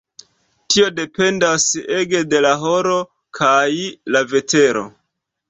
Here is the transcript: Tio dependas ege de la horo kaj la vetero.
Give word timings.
Tio 0.75 0.87
dependas 0.99 1.65
ege 1.99 2.21
de 2.31 2.41
la 2.47 2.55
horo 2.65 2.97
kaj 3.41 3.61
la 4.17 4.25
vetero. 4.35 4.85